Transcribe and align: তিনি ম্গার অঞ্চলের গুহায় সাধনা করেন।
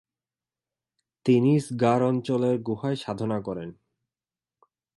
তিনি 1.25 1.51
ম্গার 1.67 2.01
অঞ্চলের 2.03 2.55
গুহায় 2.61 2.95
সাধনা 2.95 3.37
করেন। 3.41 3.69